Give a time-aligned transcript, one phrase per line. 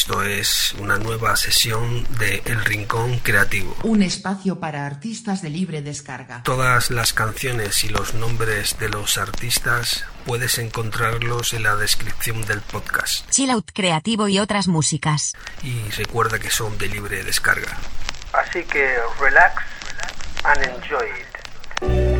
[0.00, 3.76] Esto es una nueva sesión de El Rincón Creativo.
[3.82, 6.42] Un espacio para artistas de libre descarga.
[6.42, 12.62] Todas las canciones y los nombres de los artistas puedes encontrarlos en la descripción del
[12.62, 13.28] podcast.
[13.28, 15.34] Chill Out Creativo y otras músicas.
[15.62, 17.76] Y recuerda que son de libre descarga.
[18.32, 19.62] Así que relax
[20.44, 22.19] and enjoy it.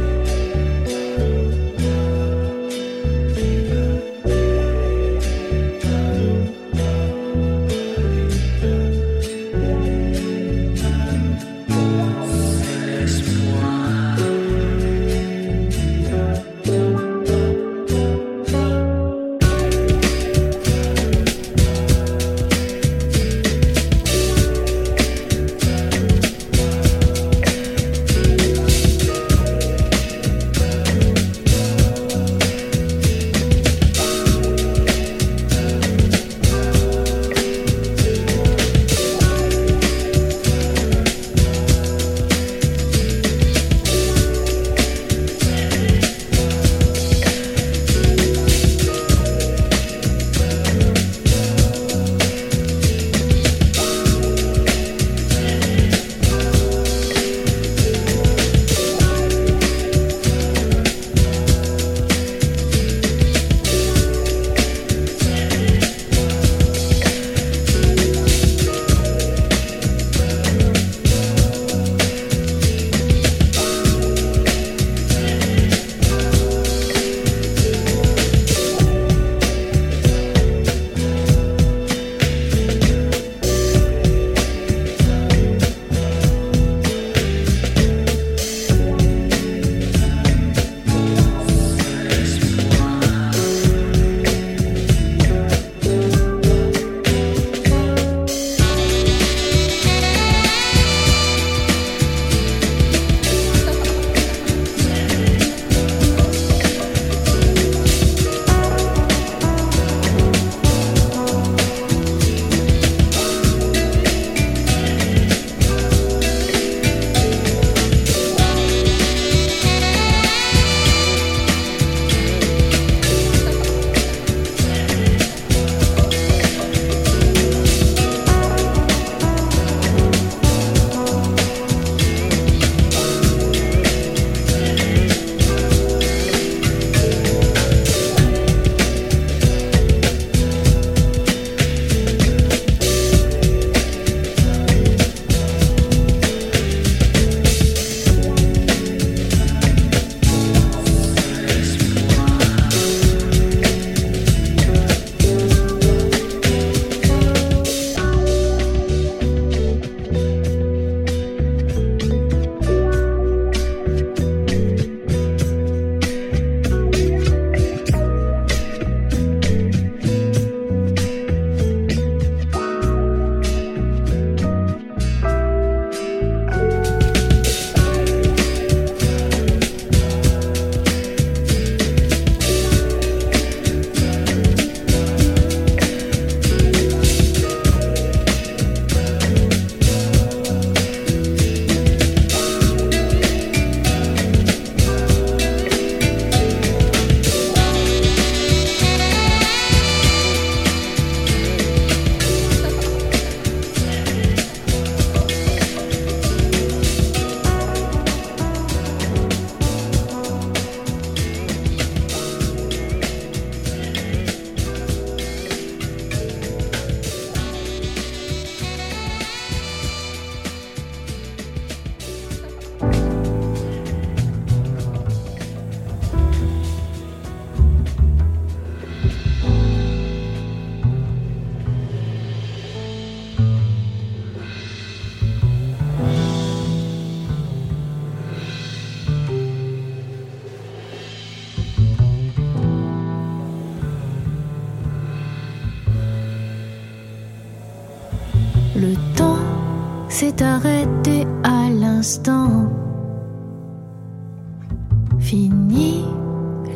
[255.31, 256.05] Fini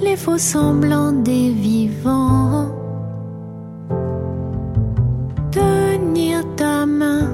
[0.01, 2.71] les faux semblants des vivants.
[5.51, 7.27] Tenir ta main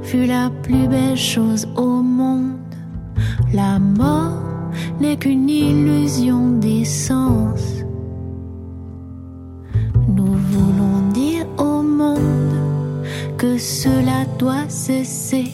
[0.00, 2.74] fut la plus belle chose au monde.
[3.52, 4.40] La mort
[4.98, 7.84] n'est qu'une illusion d'essence.
[10.08, 13.04] Nous voulons dire au monde
[13.36, 15.52] que cela doit cesser,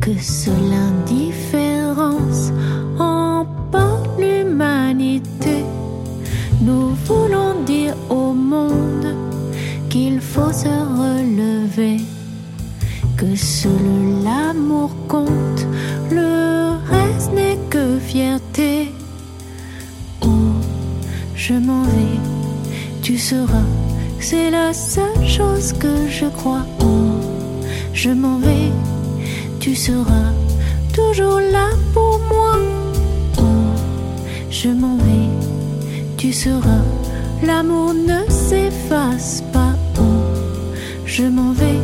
[0.00, 1.35] que seule l'indifférence
[10.36, 11.96] faut se relever,
[13.16, 13.86] que seul
[14.22, 15.62] l'amour compte,
[16.10, 18.92] le reste n'est que fierté.
[20.20, 20.52] Oh,
[21.34, 22.20] je m'en vais,
[23.02, 23.68] tu seras
[24.28, 26.66] c'est la seule chose que je crois.
[26.80, 27.20] Oh,
[27.94, 28.72] je m'en vais,
[29.60, 30.32] tu seras
[30.92, 32.58] toujours là pour moi.
[33.38, 33.42] Oh,
[34.50, 35.28] je m'en vais,
[36.18, 36.84] tu seras.
[37.42, 39.65] L'amour ne s'efface pas.
[41.18, 41.80] Je m'en vais,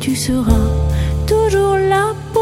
[0.00, 0.66] tu seras
[1.28, 2.41] toujours là pour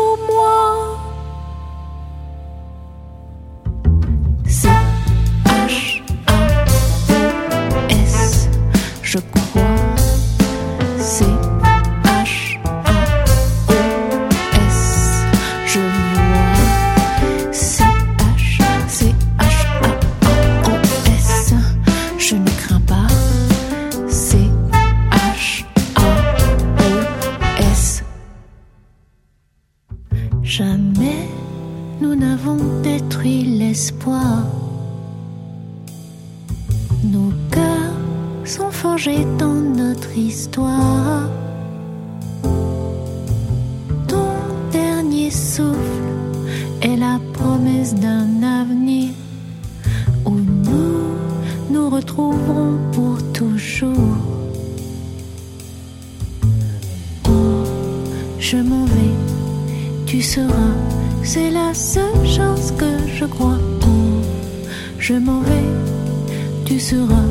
[66.70, 67.26] tu seras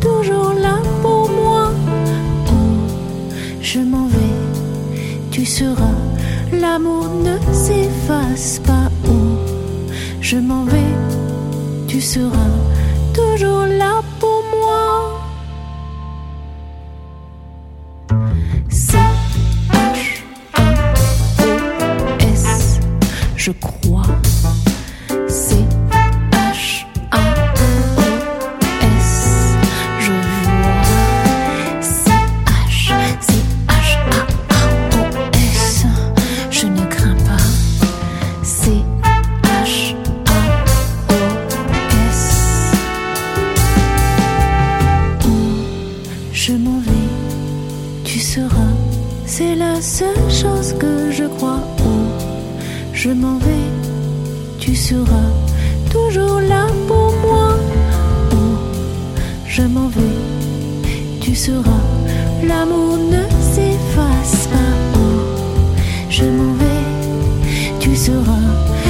[0.00, 1.70] toujours là pour moi.
[2.46, 2.78] Oh,
[3.60, 4.36] je m'en vais,
[5.30, 5.98] tu seras.
[6.50, 8.88] L'amour ne s'efface pas.
[9.06, 9.36] Où
[10.22, 10.94] je m'en vais,
[11.88, 12.54] tu seras
[13.12, 15.20] toujours là pour moi.
[18.70, 18.96] H
[20.54, 20.64] A
[22.32, 22.80] S,
[23.36, 23.79] je crois.
[68.24, 68.89] 话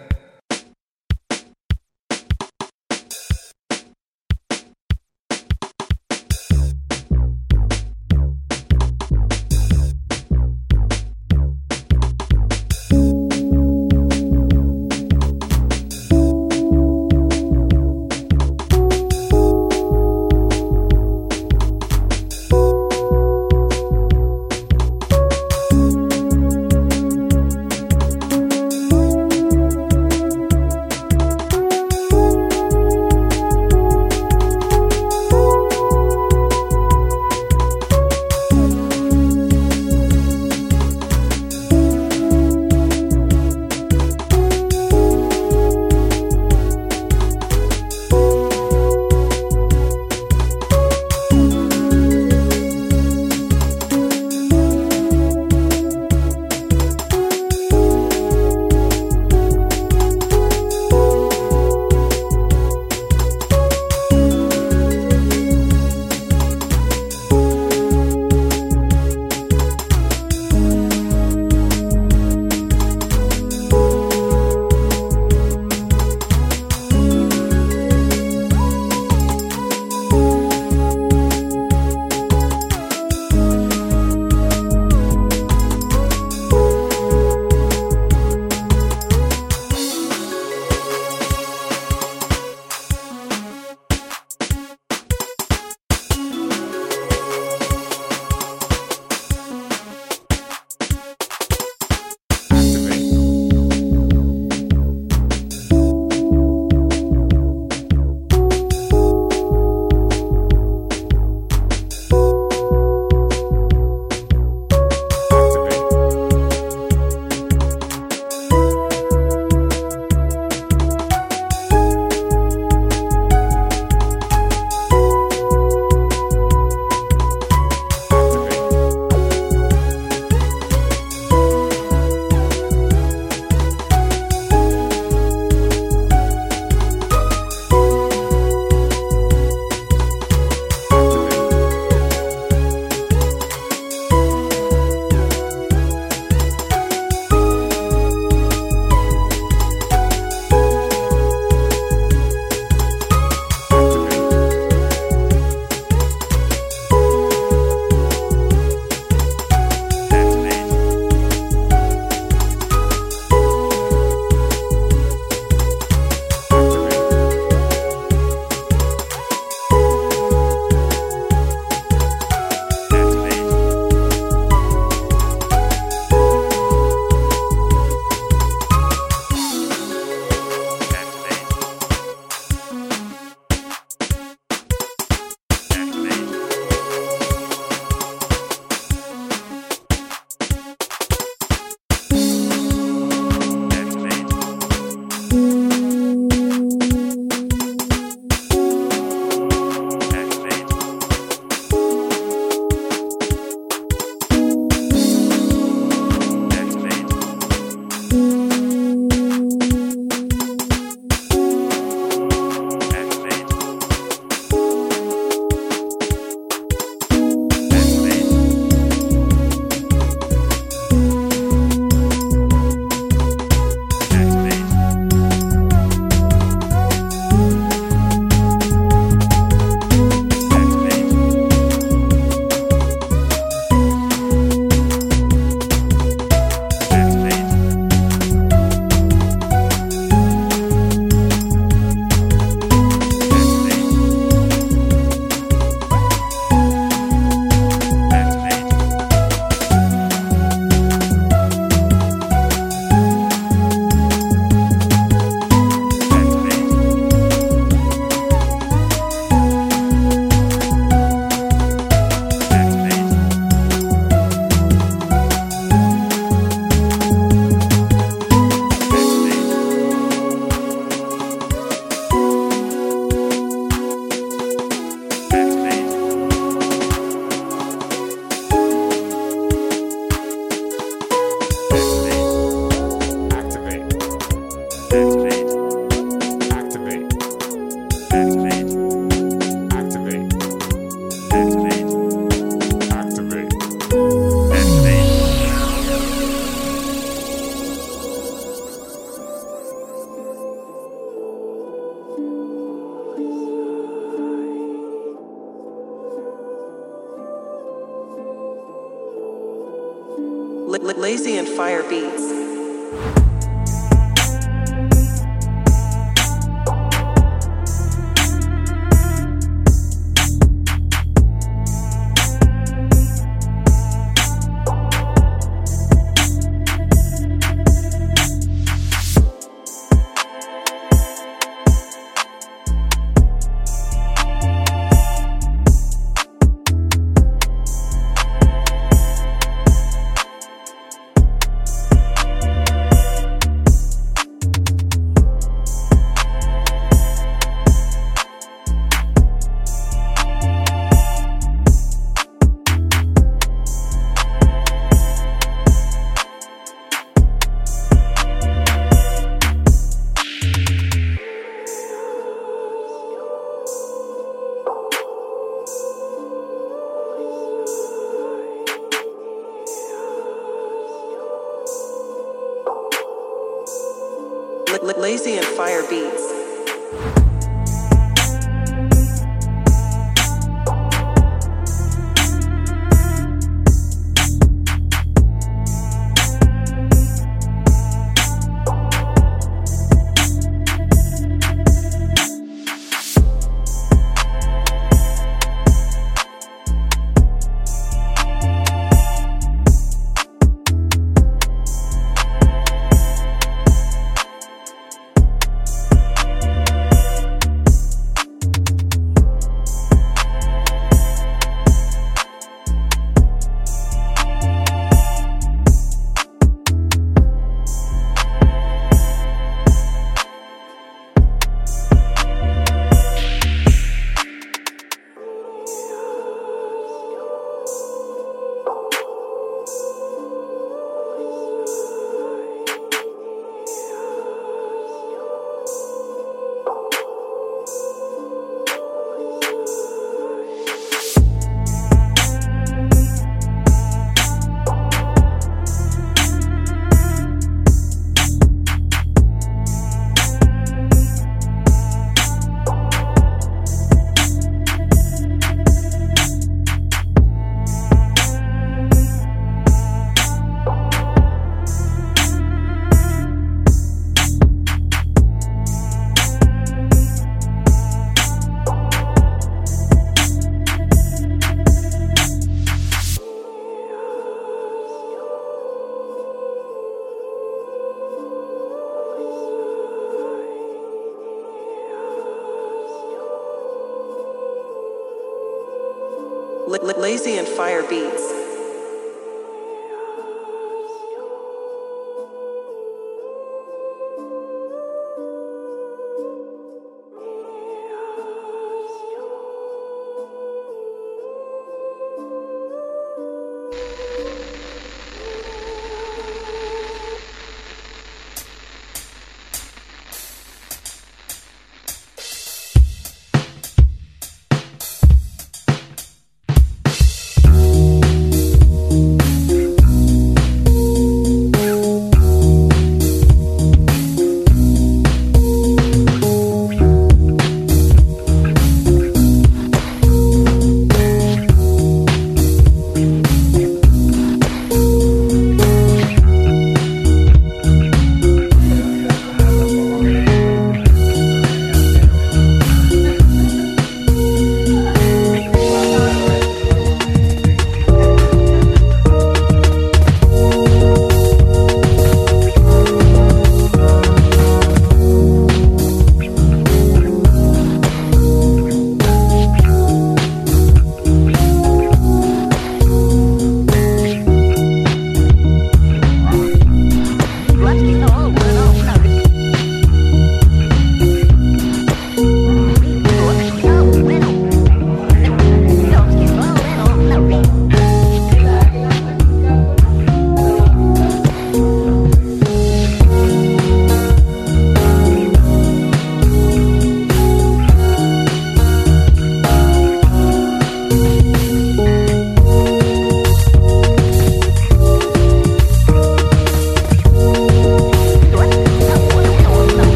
[486.81, 488.40] Lazy and Fire Beats.